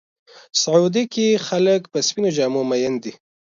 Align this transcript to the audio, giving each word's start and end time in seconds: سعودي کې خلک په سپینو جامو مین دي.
سعودي 0.61 1.03
کې 1.13 1.41
خلک 1.47 1.81
په 1.91 1.99
سپینو 2.07 2.29
جامو 2.37 2.61
مین 2.69 2.93
دي. 3.03 3.13